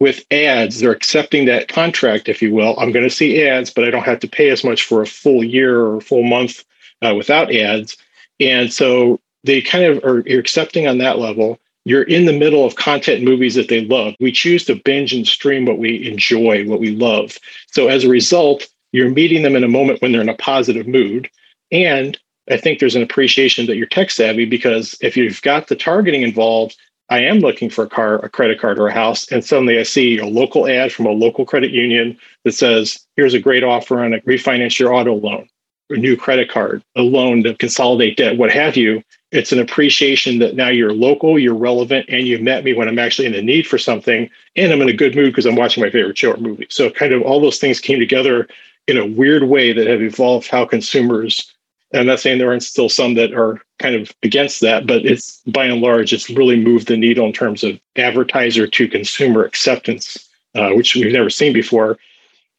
with 0.00 0.24
ads. 0.30 0.80
They're 0.80 0.92
accepting 0.92 1.46
that 1.46 1.68
contract, 1.68 2.28
if 2.28 2.40
you 2.40 2.54
will. 2.54 2.78
I'm 2.78 2.92
going 2.92 3.08
to 3.08 3.14
see 3.14 3.44
ads, 3.46 3.70
but 3.70 3.84
I 3.84 3.90
don't 3.90 4.04
have 4.04 4.20
to 4.20 4.28
pay 4.28 4.50
as 4.50 4.64
much 4.64 4.84
for 4.84 5.02
a 5.02 5.06
full 5.06 5.42
year 5.42 5.80
or 5.80 5.96
a 5.96 6.00
full 6.00 6.22
month 6.22 6.64
uh, 7.02 7.14
without 7.16 7.52
ads. 7.52 7.96
And 8.38 8.72
so 8.72 9.20
they 9.42 9.60
kind 9.60 9.84
of 9.84 10.04
are 10.04 10.18
accepting 10.18 10.86
on 10.86 10.98
that 10.98 11.18
level 11.18 11.58
you're 11.84 12.02
in 12.04 12.24
the 12.24 12.32
middle 12.32 12.64
of 12.64 12.76
content 12.76 13.22
movies 13.22 13.54
that 13.54 13.68
they 13.68 13.84
love. 13.84 14.14
We 14.18 14.32
choose 14.32 14.64
to 14.66 14.80
binge 14.84 15.12
and 15.12 15.26
stream 15.26 15.66
what 15.66 15.78
we 15.78 16.08
enjoy, 16.10 16.66
what 16.66 16.80
we 16.80 16.90
love. 16.90 17.38
So 17.66 17.88
as 17.88 18.04
a 18.04 18.08
result, 18.08 18.66
you're 18.92 19.10
meeting 19.10 19.42
them 19.42 19.56
in 19.56 19.64
a 19.64 19.68
moment 19.68 20.00
when 20.00 20.12
they're 20.12 20.22
in 20.22 20.28
a 20.28 20.36
positive 20.36 20.88
mood. 20.88 21.28
And 21.70 22.18
I 22.50 22.56
think 22.56 22.78
there's 22.78 22.96
an 22.96 23.02
appreciation 23.02 23.66
that 23.66 23.76
you're 23.76 23.86
tech 23.86 24.10
savvy 24.10 24.44
because 24.44 24.96
if 25.00 25.16
you've 25.16 25.40
got 25.42 25.68
the 25.68 25.76
targeting 25.76 26.22
involved, 26.22 26.76
I 27.10 27.20
am 27.20 27.38
looking 27.38 27.70
for 27.70 27.84
a 27.84 27.88
car, 27.88 28.16
a 28.16 28.28
credit 28.28 28.60
card, 28.60 28.78
or 28.78 28.88
a 28.88 28.92
house. 28.92 29.30
And 29.30 29.44
suddenly 29.44 29.78
I 29.78 29.82
see 29.82 30.18
a 30.18 30.26
local 30.26 30.66
ad 30.66 30.92
from 30.92 31.06
a 31.06 31.10
local 31.10 31.44
credit 31.44 31.70
union 31.70 32.18
that 32.44 32.52
says, 32.52 33.06
here's 33.16 33.34
a 33.34 33.40
great 33.40 33.62
offer 33.62 34.02
on 34.02 34.14
a 34.14 34.20
refinance 34.20 34.78
your 34.78 34.94
auto 34.94 35.14
loan, 35.14 35.48
a 35.90 35.96
new 35.96 36.16
credit 36.16 36.50
card, 36.50 36.82
a 36.96 37.02
loan 37.02 37.42
to 37.44 37.54
consolidate 37.54 38.16
debt, 38.16 38.38
what 38.38 38.50
have 38.50 38.76
you 38.76 39.02
it's 39.34 39.50
an 39.50 39.58
appreciation 39.58 40.38
that 40.38 40.54
now 40.54 40.68
you're 40.68 40.92
local, 40.92 41.40
you're 41.40 41.56
relevant, 41.56 42.06
and 42.08 42.24
you 42.24 42.38
met 42.38 42.62
me 42.62 42.72
when 42.72 42.86
I'm 42.86 43.00
actually 43.00 43.26
in 43.26 43.32
the 43.32 43.42
need 43.42 43.66
for 43.66 43.78
something, 43.78 44.30
and 44.54 44.72
I'm 44.72 44.80
in 44.80 44.88
a 44.88 44.92
good 44.92 45.16
mood 45.16 45.32
because 45.32 45.44
I'm 45.44 45.56
watching 45.56 45.82
my 45.82 45.90
favorite 45.90 46.16
show 46.16 46.34
or 46.34 46.36
movie. 46.36 46.68
So 46.70 46.88
kind 46.88 47.12
of 47.12 47.22
all 47.22 47.40
those 47.40 47.58
things 47.58 47.80
came 47.80 47.98
together 47.98 48.46
in 48.86 48.96
a 48.96 49.04
weird 49.04 49.42
way 49.42 49.72
that 49.72 49.88
have 49.88 50.02
evolved 50.02 50.48
how 50.48 50.64
consumers. 50.64 51.52
I'm 51.94 52.06
not 52.06 52.20
saying 52.20 52.38
there 52.38 52.50
aren't 52.50 52.62
still 52.62 52.88
some 52.88 53.14
that 53.14 53.32
are 53.32 53.60
kind 53.78 53.94
of 53.94 54.10
against 54.22 54.60
that, 54.60 54.86
but 54.86 55.04
it's 55.04 55.40
by 55.46 55.66
and 55.66 55.80
large, 55.80 56.12
it's 56.12 56.28
really 56.28 56.58
moved 56.58 56.88
the 56.88 56.96
needle 56.96 57.26
in 57.26 57.32
terms 57.32 57.62
of 57.62 57.80
advertiser 57.96 58.66
to 58.66 58.88
consumer 58.88 59.44
acceptance, 59.44 60.28
uh, 60.54 60.70
which 60.70 60.94
we've 60.94 61.12
never 61.12 61.30
seen 61.30 61.52
before. 61.52 61.98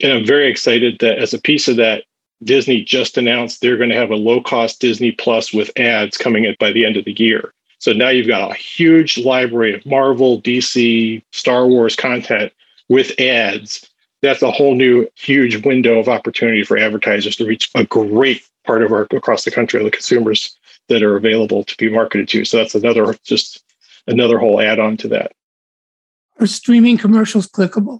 And 0.01 0.11
I'm 0.11 0.25
very 0.25 0.49
excited 0.49 0.99
that 0.99 1.19
as 1.19 1.33
a 1.33 1.41
piece 1.41 1.67
of 1.67 1.75
that, 1.77 2.03
Disney 2.43 2.83
just 2.83 3.17
announced 3.17 3.61
they're 3.61 3.77
going 3.77 3.89
to 3.89 3.95
have 3.95 4.11
a 4.11 4.15
low 4.15 4.41
cost 4.41 4.81
Disney 4.81 5.11
Plus 5.11 5.53
with 5.53 5.71
ads 5.77 6.17
coming 6.17 6.45
in 6.45 6.55
by 6.59 6.71
the 6.71 6.85
end 6.85 6.97
of 6.97 7.05
the 7.05 7.13
year. 7.13 7.53
So 7.79 7.93
now 7.93 8.09
you've 8.09 8.27
got 8.27 8.51
a 8.51 8.55
huge 8.55 9.17
library 9.17 9.73
of 9.73 9.85
Marvel, 9.85 10.41
DC, 10.41 11.21
Star 11.31 11.67
Wars 11.67 11.95
content 11.95 12.51
with 12.89 13.19
ads. 13.19 13.89
That's 14.25 14.41
a 14.41 14.51
whole 14.51 14.75
new 14.75 15.07
huge 15.15 15.63
window 15.65 15.99
of 15.99 16.09
opportunity 16.09 16.63
for 16.63 16.77
advertisers 16.77 17.35
to 17.37 17.45
reach 17.45 17.69
a 17.75 17.85
great 17.85 18.43
part 18.65 18.81
of 18.81 18.91
our 18.91 19.07
across 19.11 19.45
the 19.45 19.51
country 19.51 19.79
of 19.79 19.85
the 19.85 19.91
consumers 19.91 20.57
that 20.89 21.03
are 21.03 21.15
available 21.15 21.63
to 21.63 21.77
be 21.77 21.89
marketed 21.89 22.27
to. 22.29 22.45
So 22.45 22.57
that's 22.57 22.75
another 22.75 23.15
just 23.23 23.63
another 24.07 24.39
whole 24.39 24.59
add-on 24.59 24.97
to 24.97 25.07
that. 25.09 25.31
Are 26.39 26.47
streaming 26.47 26.97
commercials 26.97 27.47
clickable? 27.47 27.99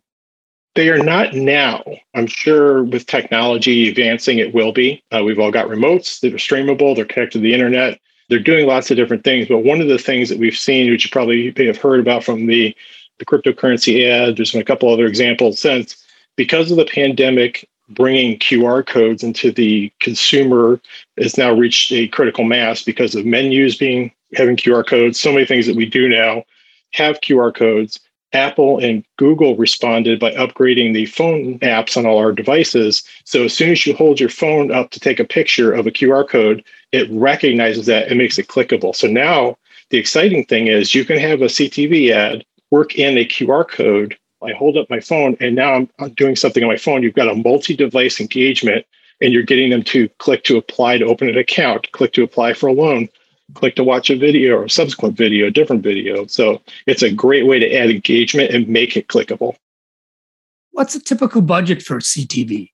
They 0.75 0.89
are 0.89 1.01
not 1.01 1.33
now. 1.33 1.83
I'm 2.15 2.27
sure 2.27 2.83
with 2.83 3.05
technology 3.05 3.87
advancing, 3.87 4.39
it 4.39 4.53
will 4.53 4.73
be. 4.73 5.01
Uh, 5.11 5.23
we've 5.23 5.39
all 5.39 5.51
got 5.51 5.67
remotes 5.67 6.19
that 6.19 6.33
are 6.33 6.37
streamable, 6.37 6.95
they're 6.95 7.05
connected 7.05 7.39
to 7.39 7.39
the 7.39 7.53
internet. 7.53 7.99
They're 8.27 8.39
doing 8.39 8.65
lots 8.65 8.91
of 8.91 8.97
different 8.97 9.23
things. 9.23 9.47
But 9.47 9.59
one 9.59 9.79
of 9.79 9.87
the 9.87 9.99
things 9.99 10.29
that 10.29 10.39
we've 10.39 10.57
seen, 10.57 10.91
which 10.91 11.05
you 11.05 11.11
probably 11.11 11.53
may 11.55 11.67
have 11.67 11.77
heard 11.77 11.99
about 11.99 12.23
from 12.23 12.47
the 12.47 12.75
the 13.19 13.25
cryptocurrency 13.25 14.09
ad. 14.09 14.35
There's 14.35 14.51
been 14.51 14.61
a 14.61 14.65
couple 14.65 14.91
other 14.91 15.05
examples 15.05 15.59
since. 15.59 16.04
Because 16.35 16.71
of 16.71 16.77
the 16.77 16.85
pandemic, 16.85 17.67
bringing 17.89 18.39
QR 18.39 18.85
codes 18.85 19.23
into 19.23 19.51
the 19.51 19.91
consumer 19.99 20.79
has 21.17 21.37
now 21.37 21.53
reached 21.53 21.91
a 21.91 22.07
critical 22.07 22.43
mass 22.43 22.81
because 22.83 23.15
of 23.15 23.25
menus 23.25 23.77
being 23.77 24.11
having 24.33 24.57
QR 24.57 24.85
codes. 24.85 25.19
So 25.19 25.31
many 25.31 25.45
things 25.45 25.67
that 25.67 25.75
we 25.75 25.85
do 25.85 26.09
now 26.09 26.43
have 26.93 27.21
QR 27.21 27.53
codes. 27.53 27.99
Apple 28.33 28.79
and 28.79 29.05
Google 29.17 29.55
responded 29.55 30.19
by 30.19 30.31
upgrading 30.31 30.93
the 30.93 31.05
phone 31.05 31.57
apps 31.59 31.95
on 31.95 32.05
all 32.05 32.17
our 32.17 32.33
devices. 32.33 33.03
So 33.23 33.45
as 33.45 33.53
soon 33.53 33.71
as 33.71 33.85
you 33.85 33.95
hold 33.95 34.19
your 34.19 34.29
phone 34.29 34.71
up 34.71 34.91
to 34.91 34.99
take 34.99 35.19
a 35.19 35.25
picture 35.25 35.71
of 35.71 35.87
a 35.87 35.91
QR 35.91 36.27
code, 36.27 36.63
it 36.91 37.09
recognizes 37.11 37.85
that 37.85 38.09
and 38.09 38.17
makes 38.17 38.37
it 38.37 38.47
clickable. 38.47 38.93
So 38.93 39.07
now 39.07 39.57
the 39.89 39.97
exciting 39.97 40.43
thing 40.45 40.67
is 40.67 40.93
you 40.93 41.05
can 41.05 41.17
have 41.17 41.41
a 41.41 41.45
CTV 41.45 42.11
ad 42.11 42.43
work 42.71 42.95
in 42.95 43.17
a 43.17 43.25
QR 43.25 43.67
code. 43.67 44.17
I 44.45 44.53
hold 44.53 44.77
up 44.77 44.89
my 44.89 44.99
phone 44.99 45.35
and 45.39 45.55
now 45.55 45.87
I'm 45.99 46.13
doing 46.13 46.35
something 46.35 46.63
on 46.63 46.69
my 46.69 46.77
phone. 46.77 47.03
You've 47.03 47.15
got 47.15 47.27
a 47.27 47.35
multi 47.35 47.75
device 47.75 48.19
engagement 48.19 48.85
and 49.21 49.33
you're 49.33 49.43
getting 49.43 49.69
them 49.69 49.83
to 49.83 50.09
click 50.19 50.43
to 50.45 50.57
apply 50.57 50.97
to 50.97 51.05
open 51.05 51.29
an 51.29 51.37
account, 51.37 51.91
click 51.91 52.13
to 52.13 52.23
apply 52.23 52.53
for 52.53 52.67
a 52.67 52.73
loan, 52.73 53.09
click 53.53 53.75
to 53.75 53.83
watch 53.83 54.09
a 54.09 54.17
video 54.17 54.57
or 54.57 54.65
a 54.65 54.69
subsequent 54.69 55.17
video, 55.17 55.47
a 55.47 55.51
different 55.51 55.83
video. 55.83 56.25
So 56.27 56.61
it's 56.87 57.03
a 57.03 57.11
great 57.11 57.45
way 57.45 57.59
to 57.59 57.73
add 57.73 57.89
engagement 57.89 58.53
and 58.53 58.67
make 58.67 58.97
it 58.97 59.07
clickable. 59.07 59.55
What's 60.71 60.95
a 60.95 60.99
typical 60.99 61.41
budget 61.41 61.81
for 61.81 61.99
CTV? 61.99 62.71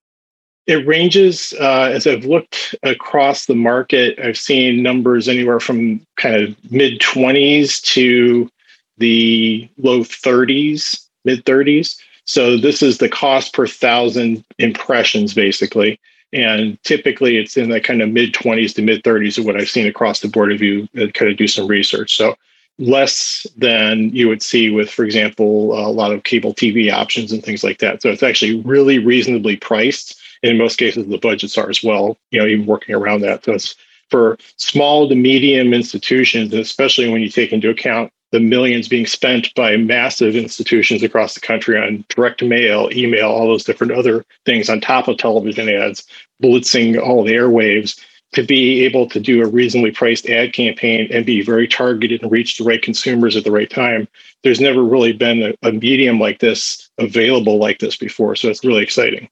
It 0.67 0.87
ranges 0.87 1.53
uh, 1.59 1.89
as 1.91 2.07
I've 2.07 2.25
looked 2.25 2.75
across 2.83 3.45
the 3.45 3.55
market. 3.55 4.17
I've 4.19 4.37
seen 4.37 4.83
numbers 4.83 5.27
anywhere 5.27 5.59
from 5.59 6.05
kind 6.17 6.35
of 6.35 6.71
mid 6.71 6.99
20s 6.99 7.81
to 7.93 8.49
the 8.97 9.69
low 9.77 10.01
30s, 10.01 11.07
mid 11.25 11.45
30s. 11.45 11.97
So 12.25 12.57
this 12.57 12.81
is 12.81 12.97
the 12.97 13.09
cost 13.09 13.53
per 13.53 13.67
thousand 13.67 14.45
impressions, 14.59 15.33
basically. 15.33 15.99
And 16.33 16.81
typically 16.83 17.37
it's 17.37 17.57
in 17.57 17.69
the 17.69 17.81
kind 17.81 18.01
of 18.01 18.09
mid 18.09 18.33
20s 18.33 18.75
to 18.75 18.81
mid 18.81 19.03
30s 19.03 19.37
of 19.37 19.45
what 19.45 19.57
I've 19.57 19.69
seen 19.69 19.87
across 19.87 20.21
the 20.21 20.29
board 20.29 20.51
if 20.51 20.61
you 20.61 20.87
kind 20.93 21.31
of 21.31 21.37
do 21.37 21.47
some 21.47 21.67
research. 21.67 22.15
So 22.15 22.35
less 22.79 23.45
than 23.57 24.15
you 24.15 24.27
would 24.27 24.41
see 24.41 24.69
with, 24.69 24.89
for 24.89 25.03
example, 25.03 25.73
a 25.73 25.91
lot 25.91 26.13
of 26.13 26.23
cable 26.23 26.53
TV 26.53 26.91
options 26.91 27.31
and 27.31 27.43
things 27.43 27.63
like 27.63 27.79
that. 27.79 28.01
So 28.01 28.09
it's 28.09 28.23
actually 28.23 28.61
really 28.61 28.97
reasonably 28.97 29.57
priced. 29.57 30.19
And 30.41 30.51
in 30.51 30.57
most 30.57 30.77
cases, 30.77 31.07
the 31.07 31.17
budgets 31.17 31.57
are 31.57 31.69
as 31.69 31.83
well, 31.83 32.17
you 32.31 32.39
know, 32.39 32.47
even 32.47 32.65
working 32.65 32.95
around 32.95 33.21
that. 33.21 33.43
So 33.45 33.53
it's 33.53 33.75
for 34.09 34.37
small 34.57 35.07
to 35.07 35.15
medium 35.15 35.73
institutions, 35.73 36.53
especially 36.53 37.09
when 37.09 37.21
you 37.21 37.29
take 37.29 37.53
into 37.53 37.69
account 37.69 38.11
the 38.31 38.39
millions 38.39 38.87
being 38.87 39.05
spent 39.05 39.53
by 39.55 39.75
massive 39.75 40.35
institutions 40.35 41.03
across 41.03 41.33
the 41.33 41.41
country 41.41 41.77
on 41.77 42.05
direct 42.09 42.41
mail, 42.41 42.89
email, 42.91 43.29
all 43.29 43.47
those 43.47 43.63
different 43.63 43.93
other 43.93 44.25
things 44.45 44.69
on 44.69 44.79
top 44.79 45.07
of 45.07 45.17
television 45.17 45.69
ads, 45.69 46.05
blitzing 46.41 46.99
all 46.99 47.23
the 47.23 47.33
airwaves 47.33 47.99
to 48.33 48.43
be 48.43 48.85
able 48.85 49.07
to 49.09 49.19
do 49.19 49.43
a 49.43 49.47
reasonably 49.47 49.91
priced 49.91 50.29
ad 50.29 50.53
campaign 50.53 51.09
and 51.11 51.25
be 51.25 51.41
very 51.41 51.67
targeted 51.67 52.21
and 52.21 52.31
reach 52.31 52.57
the 52.57 52.63
right 52.63 52.81
consumers 52.81 53.35
at 53.35 53.43
the 53.43 53.51
right 53.51 53.69
time. 53.69 54.07
There's 54.43 54.61
never 54.61 54.83
really 54.83 55.11
been 55.11 55.43
a, 55.43 55.67
a 55.67 55.73
medium 55.73 56.19
like 56.19 56.39
this 56.39 56.89
available 56.97 57.57
like 57.57 57.79
this 57.79 57.97
before. 57.97 58.37
So 58.37 58.49
it's 58.49 58.63
really 58.63 58.83
exciting. 58.83 59.29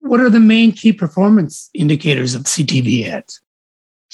What 0.00 0.20
are 0.20 0.28
the 0.28 0.40
main 0.40 0.72
key 0.72 0.92
performance 0.92 1.70
indicators 1.72 2.34
of 2.34 2.42
CTV 2.42 3.08
ads? 3.08 3.40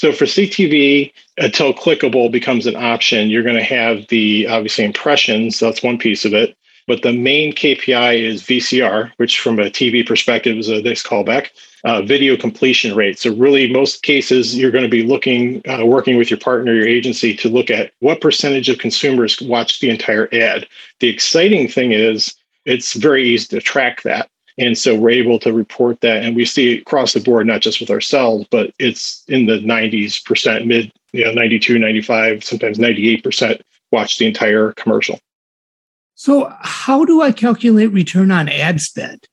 So 0.00 0.12
for 0.12 0.24
CTV, 0.24 1.12
until 1.36 1.74
clickable 1.74 2.32
becomes 2.32 2.66
an 2.66 2.74
option, 2.74 3.28
you're 3.28 3.42
going 3.42 3.58
to 3.58 3.62
have 3.62 4.06
the 4.06 4.46
obviously 4.46 4.86
impressions. 4.86 5.60
That's 5.60 5.82
one 5.82 5.98
piece 5.98 6.24
of 6.24 6.32
it. 6.32 6.56
But 6.86 7.02
the 7.02 7.12
main 7.12 7.52
KPI 7.52 8.18
is 8.18 8.42
VCR, 8.42 9.12
which 9.18 9.40
from 9.40 9.58
a 9.58 9.64
TV 9.64 10.06
perspective 10.06 10.56
is 10.56 10.70
a 10.70 10.80
nice 10.80 11.02
callback. 11.02 11.48
Uh, 11.84 12.00
video 12.00 12.34
completion 12.34 12.96
rate. 12.96 13.18
So 13.18 13.34
really, 13.34 13.70
most 13.70 14.02
cases 14.02 14.56
you're 14.56 14.70
going 14.70 14.84
to 14.84 14.88
be 14.88 15.02
looking, 15.02 15.60
uh, 15.68 15.84
working 15.84 16.16
with 16.16 16.30
your 16.30 16.40
partner, 16.40 16.74
your 16.74 16.88
agency, 16.88 17.36
to 17.36 17.50
look 17.50 17.68
at 17.68 17.92
what 17.98 18.22
percentage 18.22 18.70
of 18.70 18.78
consumers 18.78 19.38
watch 19.42 19.80
the 19.80 19.90
entire 19.90 20.30
ad. 20.32 20.66
The 21.00 21.08
exciting 21.08 21.68
thing 21.68 21.92
is 21.92 22.34
it's 22.64 22.94
very 22.94 23.28
easy 23.28 23.48
to 23.48 23.60
track 23.60 24.00
that. 24.04 24.30
And 24.60 24.76
so 24.76 24.94
we're 24.94 25.10
able 25.10 25.38
to 25.40 25.52
report 25.54 26.02
that. 26.02 26.22
And 26.22 26.36
we 26.36 26.44
see 26.44 26.74
it 26.74 26.82
across 26.82 27.14
the 27.14 27.20
board, 27.20 27.46
not 27.46 27.62
just 27.62 27.80
with 27.80 27.90
ourselves, 27.90 28.46
but 28.50 28.72
it's 28.78 29.24
in 29.26 29.46
the 29.46 29.58
90s 29.58 30.22
percent, 30.22 30.66
mid, 30.66 30.92
you 31.12 31.24
know, 31.24 31.32
92, 31.32 31.78
95, 31.78 32.44
sometimes 32.44 32.78
98% 32.78 33.62
watch 33.90 34.18
the 34.18 34.26
entire 34.26 34.72
commercial. 34.72 35.18
So, 36.14 36.54
how 36.60 37.06
do 37.06 37.22
I 37.22 37.32
calculate 37.32 37.90
return 37.90 38.30
on 38.30 38.50
ad 38.50 38.82
spend? 38.82 39.26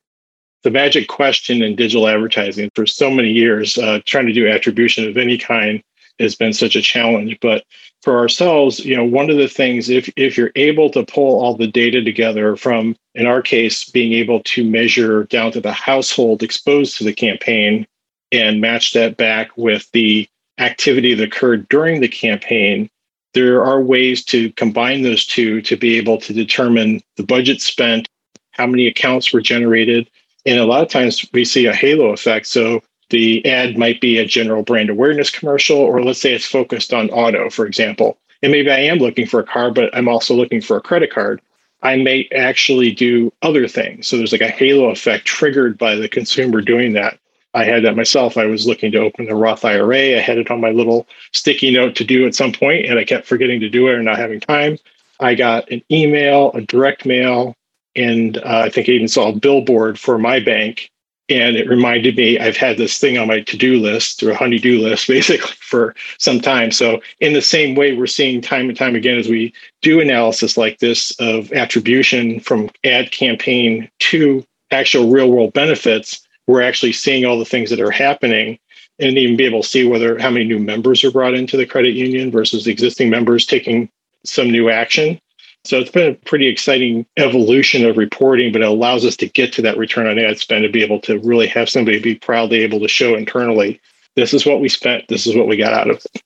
The 0.63 0.72
magic 0.72 1.10
question 1.10 1.62
in 1.62 1.75
digital 1.75 2.07
advertising 2.07 2.72
for 2.74 2.86
so 2.86 3.12
many 3.12 3.29
years, 3.29 3.77
uh, 3.77 4.00
trying 4.05 4.27
to 4.27 4.34
do 4.34 4.48
attribution 4.48 5.07
of 5.07 5.17
any 5.17 5.38
kind 5.38 5.84
has 6.19 6.36
been 6.36 6.53
such 6.53 6.75
a 6.75 6.81
challenge. 6.81 7.38
But 7.41 7.63
for 8.01 8.17
ourselves, 8.17 8.79
you 8.79 8.95
know, 8.95 9.03
one 9.03 9.29
of 9.29 9.38
the 9.38 9.47
things 9.47 9.89
if 9.89 10.09
if 10.15 10.38
you're 10.38 10.51
able 10.55 10.89
to 10.91 11.05
pull 11.05 11.41
all 11.41 11.55
the 11.55 11.67
data 11.67 12.03
together 12.03 12.55
from, 12.55 12.95
in 13.15 13.25
our 13.25 13.41
case, 13.41 13.89
being 13.89 14.13
able 14.13 14.41
to 14.43 14.63
measure 14.63 15.25
down 15.25 15.51
to 15.53 15.62
the 15.62 15.74
household 15.74 16.43
exposed 16.43 16.97
to 16.97 17.03
the 17.03 17.13
campaign 17.13 17.88
and 18.31 18.62
match 18.62 18.93
that 18.93 19.17
back 19.17 19.55
with 19.57 19.89
the 19.91 20.27
activity 20.59 21.13
that 21.13 21.24
occurred 21.24 21.67
during 21.69 22.01
the 22.01 22.07
campaign, 22.07 22.89
there 23.33 23.63
are 23.63 23.81
ways 23.81 24.24
to 24.25 24.51
combine 24.53 25.03
those 25.03 25.25
two 25.25 25.62
to 25.62 25.75
be 25.75 25.97
able 25.97 26.17
to 26.17 26.33
determine 26.33 27.01
the 27.15 27.24
budget 27.24 27.62
spent, 27.62 28.07
how 28.51 28.65
many 28.65 28.88
accounts 28.88 29.31
were 29.31 29.41
generated. 29.41 30.09
And 30.45 30.59
a 30.59 30.65
lot 30.65 30.81
of 30.81 30.89
times 30.89 31.25
we 31.33 31.45
see 31.45 31.65
a 31.65 31.74
halo 31.74 32.12
effect. 32.12 32.47
So 32.47 32.81
the 33.09 33.45
ad 33.45 33.77
might 33.77 34.01
be 34.01 34.17
a 34.17 34.25
general 34.25 34.63
brand 34.63 34.89
awareness 34.89 35.29
commercial, 35.29 35.77
or 35.77 36.03
let's 36.03 36.19
say 36.19 36.33
it's 36.33 36.45
focused 36.45 36.93
on 36.93 37.09
auto, 37.09 37.49
for 37.49 37.65
example. 37.65 38.17
And 38.41 38.51
maybe 38.51 38.69
I 38.69 38.79
am 38.79 38.97
looking 38.97 39.25
for 39.25 39.39
a 39.39 39.45
car, 39.45 39.71
but 39.71 39.95
I'm 39.95 40.07
also 40.07 40.35
looking 40.35 40.61
for 40.61 40.77
a 40.77 40.81
credit 40.81 41.11
card. 41.11 41.41
I 41.83 41.95
may 41.95 42.27
actually 42.35 42.91
do 42.91 43.31
other 43.41 43.67
things. 43.67 44.07
So 44.07 44.17
there's 44.17 44.31
like 44.31 44.41
a 44.41 44.49
halo 44.49 44.89
effect 44.89 45.25
triggered 45.25 45.77
by 45.77 45.95
the 45.95 46.09
consumer 46.09 46.61
doing 46.61 46.93
that. 46.93 47.19
I 47.53 47.63
had 47.63 47.83
that 47.85 47.95
myself. 47.95 48.37
I 48.37 48.45
was 48.45 48.67
looking 48.67 48.91
to 48.91 48.99
open 48.99 49.29
a 49.29 49.35
Roth 49.35 49.65
IRA. 49.65 50.17
I 50.17 50.21
had 50.21 50.37
it 50.37 50.51
on 50.51 50.61
my 50.61 50.71
little 50.71 51.07
sticky 51.33 51.71
note 51.71 51.95
to 51.95 52.03
do 52.03 52.27
at 52.27 52.35
some 52.35 52.51
point, 52.51 52.85
and 52.85 52.99
I 52.99 53.03
kept 53.03 53.25
forgetting 53.25 53.59
to 53.61 53.69
do 53.69 53.87
it 53.87 53.93
or 53.93 54.03
not 54.03 54.17
having 54.17 54.39
time. 54.39 54.77
I 55.19 55.33
got 55.33 55.71
an 55.71 55.81
email, 55.89 56.51
a 56.53 56.61
direct 56.61 57.05
mail, 57.05 57.55
and 57.95 58.37
uh, 58.37 58.61
I 58.65 58.69
think 58.69 58.89
I 58.89 58.91
even 58.91 59.07
saw 59.07 59.29
a 59.29 59.35
billboard 59.35 59.99
for 59.99 60.19
my 60.19 60.39
bank 60.39 60.91
and 61.29 61.57
it 61.57 61.69
reminded 61.69 62.15
me 62.15 62.39
I've 62.39 62.57
had 62.57 62.77
this 62.77 62.98
thing 62.98 63.17
on 63.17 63.27
my 63.27 63.41
to-do 63.41 63.79
list 63.79 64.24
or 64.24 64.31
a 64.31 64.36
honey-do 64.36 64.79
list 64.79 65.07
basically 65.07 65.55
for 65.60 65.96
some 66.17 66.39
time. 66.39 66.72
So 66.72 67.01
in 67.19 67.34
the 67.34 67.41
same 67.41 67.75
way, 67.75 67.93
we're 67.93 68.07
seeing 68.07 68.41
time 68.41 68.69
and 68.69 68.77
time 68.77 68.96
again 68.96 69.17
as 69.17 69.27
we 69.27 69.53
do 69.81 70.00
analysis 70.00 70.57
like 70.57 70.79
this 70.79 71.12
of 71.19 71.51
attribution 71.51 72.39
from 72.39 72.69
ad 72.84 73.12
campaign 73.12 73.89
to 74.00 74.46
actual 74.72 75.10
real-world 75.10 75.53
benefits, 75.53 76.25
we're 76.48 76.62
actually 76.62 76.93
seeing 76.93 77.25
all 77.25 77.39
the 77.39 77.46
things 77.46 77.69
that 77.69 77.79
are 77.79 77.91
happening 77.91 78.60
and 79.00 79.17
even 79.17 79.38
be 79.38 79.46
able 79.46 79.62
to 79.62 79.67
see 79.67 79.86
whether 79.86 80.17
how 80.17 80.29
many 80.29 80.46
new 80.46 80.60
members 80.60 81.03
are 81.03 81.12
brought 81.12 81.36
into 81.36 81.57
the 81.57 81.65
credit 81.65 81.93
union 81.93 82.31
versus 82.31 82.67
existing 82.67 83.10
members 83.10 83.46
taking 83.46 83.89
some 84.24 84.50
new 84.50 84.69
action. 84.69 85.19
So 85.65 85.79
it's 85.79 85.91
been 85.91 86.11
a 86.11 86.15
pretty 86.15 86.47
exciting 86.47 87.05
evolution 87.17 87.85
of 87.85 87.97
reporting, 87.97 88.53
but 88.53 88.61
it 88.61 88.67
allows 88.67 89.05
us 89.05 89.17
to 89.17 89.27
get 89.27 89.51
to 89.53 89.61
that 89.63 89.77
return 89.77 90.07
on 90.07 90.17
ad 90.17 90.39
spend 90.39 90.63
to 90.63 90.69
be 90.69 90.83
able 90.83 91.01
to 91.01 91.19
really 91.19 91.47
have 91.47 91.69
somebody 91.69 91.99
be 91.99 92.15
proudly 92.15 92.59
able 92.59 92.79
to 92.79 92.87
show 92.87 93.15
internally 93.15 93.81
this 94.15 94.33
is 94.33 94.45
what 94.45 94.61
we 94.61 94.69
spent, 94.69 95.07
this 95.09 95.27
is 95.27 95.35
what 95.35 95.47
we 95.47 95.57
got 95.57 95.73
out 95.73 95.89
of 95.89 95.97
it. 95.97 96.21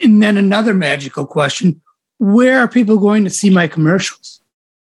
And 0.00 0.22
then 0.22 0.36
another 0.36 0.74
magical 0.74 1.26
question 1.26 1.80
where 2.18 2.58
are 2.60 2.68
people 2.68 2.98
going 2.98 3.24
to 3.24 3.30
see 3.30 3.50
my 3.50 3.66
commercials? 3.66 4.40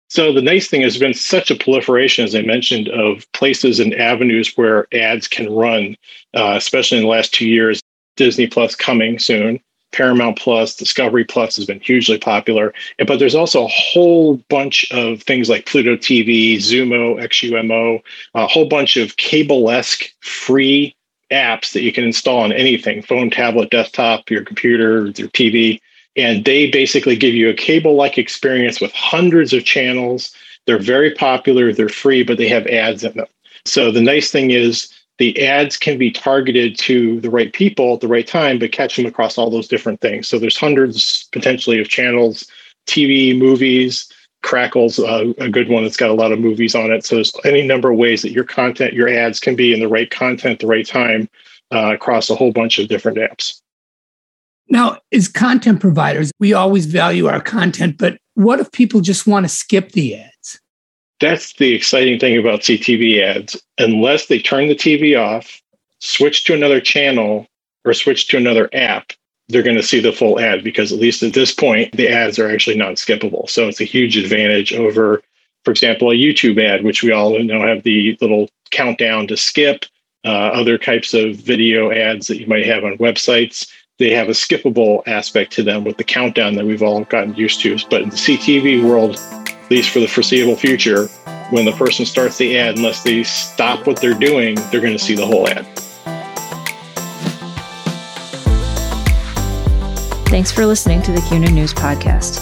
So 0.09 0.33
the 0.33 0.43
nice 0.43 0.69
thing 0.69 0.83
has 0.83 0.99
been 0.99 1.15
such 1.15 1.51
a 1.51 1.57
proliferation, 1.57 2.25
as 2.25 2.35
I 2.35 2.43
mentioned, 2.43 2.89
of 2.89 3.31
places 3.33 3.81
and 3.81 3.95
avenues 3.95 4.53
where 4.57 4.87
ads 4.95 5.27
can 5.27 5.53
run, 5.53 5.97
uh, 6.35 6.55
especially 6.57 6.99
in 6.99 7.05
the 7.05 7.11
last 7.11 7.35
two 7.35 7.49
years. 7.49 7.81
Disney 8.17 8.47
Plus 8.47 8.77
coming 8.77 9.19
soon. 9.19 9.61
Paramount 9.95 10.39
Plus, 10.39 10.75
Discovery 10.75 11.25
Plus 11.25 11.57
has 11.57 11.67
been 11.67 11.81
hugely 11.81 12.19
popular. 12.19 12.75
But 13.07 13.19
there's 13.19 13.35
also 13.35 13.65
a 13.65 13.69
whole 13.69 14.37
bunch 14.49 14.91
of 14.91 15.23
things 15.23 15.49
like 15.49 15.67
Pluto 15.67 15.97
TV, 15.97 16.57
Xumo, 16.57 17.23
XUMO, 17.23 18.03
a 18.35 18.47
whole 18.47 18.69
bunch 18.69 18.97
of 18.97 19.17
cable 19.17 19.71
esque 19.71 20.13
free 20.21 20.95
apps 21.31 21.73
that 21.73 21.83
you 21.83 21.93
can 21.93 22.05
install 22.05 22.41
on 22.41 22.53
anything 22.53 23.03
phone, 23.03 23.31
tablet, 23.31 23.71
desktop, 23.71 24.31
your 24.31 24.45
computer, 24.45 25.07
your 25.17 25.29
TV. 25.29 25.81
And 26.17 26.45
they 26.45 26.71
basically 26.71 27.17
give 27.17 27.35
you 27.35 27.49
a 27.49 27.55
cable 27.55 27.95
like 27.95 28.19
experience 28.19 28.81
with 28.81 28.93
hundreds 28.93 29.53
of 29.53 29.65
channels. 29.65 30.35
They're 30.67 30.79
very 30.79 31.13
popular, 31.15 31.73
they're 31.73 31.89
free, 31.89 32.25
but 32.25 32.39
they 32.39 32.49
have 32.49 32.67
ads 32.67 33.05
in 33.05 33.17
them. 33.17 33.27
So 33.65 33.91
the 33.91 34.01
nice 34.01 34.31
thing 34.31 34.51
is, 34.51 34.93
the 35.19 35.47
ads 35.47 35.77
can 35.77 35.97
be 35.97 36.11
targeted 36.11 36.77
to 36.79 37.21
the 37.21 37.31
right 37.31 37.53
people 37.53 37.95
at 37.95 38.01
the 38.01 38.09
right 38.09 38.27
time, 38.27 38.59
but 38.59 38.73
catch 38.73 38.97
them 38.97 39.07
across 39.07 39.39
all 39.39 39.51
those 39.51 39.69
different 39.69 40.01
things. 40.01 40.29
So 40.29 40.39
there's 40.39 40.57
hundreds 40.57 41.29
potentially 41.33 41.81
of 41.81 41.89
channels, 41.89 42.51
TV, 42.87 43.37
movies, 43.37 44.13
Crackle's 44.45 44.99
uh, 44.99 45.33
a 45.39 45.49
good 45.49 45.71
one 45.71 45.85
that's 45.85 45.97
got 45.97 46.11
a 46.11 46.15
lot 46.15 46.31
of 46.31 46.39
movies 46.39 46.75
on 46.75 46.93
it. 46.93 47.05
So 47.05 47.15
there's 47.15 47.33
any 47.45 47.67
number 47.67 47.91
of 47.91 47.97
ways 47.97 48.21
that 48.23 48.33
your 48.33 48.45
content, 48.45 48.93
your 48.93 49.09
ads 49.09 49.41
can 49.41 49.57
be 49.57 49.73
in 49.73 49.81
the 49.81 49.89
right 49.89 50.11
content, 50.11 50.53
at 50.53 50.59
the 50.59 50.67
right 50.67 50.87
time 50.87 51.31
uh, 51.73 51.95
across 51.95 52.29
a 52.29 52.35
whole 52.35 52.53
bunch 52.53 52.79
of 52.79 52.89
different 52.89 53.17
apps. 53.17 53.61
Now, 54.69 54.99
as 55.13 55.29
content 55.29 55.81
providers, 55.81 56.31
we 56.39 56.53
always 56.53 56.85
value 56.85 57.27
our 57.27 57.41
content, 57.41 57.97
but 57.99 58.19
what 58.35 58.61
if 58.61 58.71
people 58.71 59.01
just 59.01 59.27
want 59.27 59.45
to 59.45 59.49
skip 59.49 59.93
the 59.93 60.17
ads? 60.17 60.34
That's 61.21 61.55
the 61.55 61.75
exciting 61.75 62.19
thing 62.19 62.39
about 62.39 62.61
CTV 62.61 63.23
ads. 63.23 63.61
Unless 63.79 64.27
they 64.27 64.39
turn 64.39 64.69
the 64.69 64.75
TV 64.75 65.19
off, 65.19 65.61
switch 66.01 66.45
to 66.45 66.55
another 66.55 66.81
channel, 66.81 67.47
or 67.85 67.95
switch 67.95 68.29
to 68.29 68.37
another 68.37 68.69
app, 68.73 69.13
they're 69.49 69.63
going 69.63 69.77
to 69.77 69.83
see 69.83 70.01
the 70.01 70.13
full 70.13 70.41
ad 70.41 70.65
because 70.65 70.93
at 70.93 70.99
least 70.99 71.23
at 71.23 71.35
this 71.35 71.53
point, 71.53 71.93
the 71.97 72.09
ads 72.09 72.39
are 72.39 72.51
actually 72.51 72.77
non-skippable. 72.77 73.49
So 73.49 73.69
it's 73.69 73.81
a 73.81 73.85
huge 73.85 74.17
advantage 74.17 74.73
over, 74.73 75.23
for 75.65 75.71
example, 75.71 76.11
a 76.11 76.15
YouTube 76.15 76.63
ad, 76.63 76.83
which 76.83 77.03
we 77.03 77.13
all 77.13 77.39
know 77.43 77.67
have 77.67 77.83
the 77.83 78.17
little 78.21 78.49
countdown 78.71 79.27
to 79.29 79.37
skip. 79.37 79.85
Uh, 80.25 80.51
other 80.55 80.79
types 80.79 81.13
of 81.13 81.37
video 81.37 81.93
ads 81.93 82.29
that 82.29 82.41
you 82.41 82.47
might 82.47 82.65
have 82.65 82.83
on 82.83 82.97
websites, 82.97 83.71
they 83.99 84.11
have 84.11 84.29
a 84.29 84.33
skippable 84.33 85.07
aspect 85.07 85.53
to 85.53 85.63
them 85.63 85.85
with 85.85 85.99
the 85.99 86.05
countdown 86.05 86.55
that 86.55 86.65
we've 86.65 86.83
all 86.83 87.05
gotten 87.05 87.35
used 87.35 87.61
to. 87.61 87.79
But 87.91 88.03
in 88.03 88.09
the 88.09 88.17
CTV 88.17 88.83
world, 88.83 89.19
at 89.65 89.71
least 89.71 89.91
for 89.91 90.01
the 90.01 90.07
foreseeable 90.07 90.57
future, 90.57 91.07
when 91.49 91.65
the 91.65 91.73
person 91.73 92.05
starts 92.05 92.37
the 92.37 92.59
ad, 92.59 92.77
unless 92.77 93.03
they 93.03 93.23
stop 93.23 93.87
what 93.87 93.99
they're 93.99 94.13
doing, 94.13 94.57
they're 94.71 94.81
going 94.81 94.93
to 94.93 94.99
see 94.99 95.15
the 95.15 95.25
whole 95.25 95.49
ad. 95.49 95.67
Thanks 100.29 100.53
for 100.53 100.67
listening 100.67 101.01
to 101.03 101.13
the 101.13 101.21
CUNA 101.31 101.51
News 101.51 101.73
Podcast. 101.73 102.41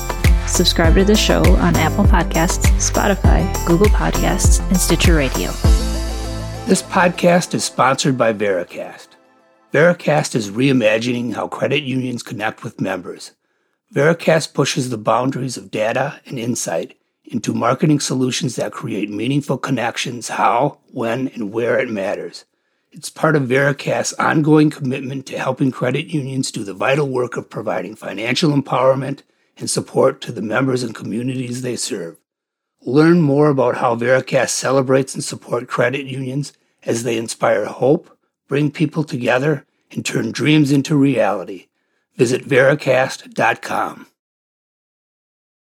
Subscribe 0.48 0.94
to 0.96 1.04
the 1.04 1.14
show 1.14 1.42
on 1.58 1.76
Apple 1.76 2.04
Podcasts, 2.04 2.66
Spotify, 2.78 3.66
Google 3.66 3.86
Podcasts, 3.86 4.66
and 4.68 4.76
Stitcher 4.76 5.14
Radio. 5.14 5.50
This 6.66 6.82
podcast 6.82 7.54
is 7.54 7.62
sponsored 7.62 8.18
by 8.18 8.32
Vericast. 8.32 9.08
Vericast 9.72 10.34
is 10.34 10.50
reimagining 10.50 11.34
how 11.34 11.46
credit 11.46 11.82
unions 11.82 12.22
connect 12.22 12.64
with 12.64 12.80
members. 12.80 13.32
Vericast 13.94 14.54
pushes 14.54 14.90
the 14.90 14.98
boundaries 14.98 15.56
of 15.56 15.70
data 15.70 16.20
and 16.26 16.38
insight 16.38 16.96
into 17.32 17.54
marketing 17.54 17.98
solutions 17.98 18.56
that 18.56 18.72
create 18.72 19.10
meaningful 19.10 19.58
connections 19.58 20.28
how, 20.28 20.78
when, 20.92 21.28
and 21.28 21.52
where 21.52 21.78
it 21.78 21.90
matters. 21.90 22.44
It's 22.90 23.08
part 23.08 23.36
of 23.36 23.44
Vericast's 23.44 24.12
ongoing 24.14 24.68
commitment 24.68 25.24
to 25.26 25.38
helping 25.38 25.70
credit 25.70 26.08
unions 26.08 26.50
do 26.50 26.62
the 26.62 26.74
vital 26.74 27.08
work 27.08 27.38
of 27.38 27.48
providing 27.48 27.96
financial 27.96 28.52
empowerment 28.52 29.22
and 29.56 29.70
support 29.70 30.20
to 30.20 30.32
the 30.32 30.42
members 30.42 30.82
and 30.82 30.94
communities 30.94 31.62
they 31.62 31.76
serve. 31.76 32.18
Learn 32.84 33.22
more 33.22 33.48
about 33.48 33.78
how 33.78 33.96
Vericast 33.96 34.50
celebrates 34.50 35.14
and 35.14 35.24
supports 35.24 35.72
credit 35.72 36.04
unions 36.04 36.52
as 36.82 37.02
they 37.02 37.16
inspire 37.16 37.64
hope, 37.64 38.18
bring 38.46 38.70
people 38.70 39.04
together, 39.04 39.64
and 39.90 40.04
turn 40.04 40.32
dreams 40.32 40.70
into 40.70 40.94
reality. 40.94 41.68
Visit 42.16 42.46
vericast.com. 42.46 44.06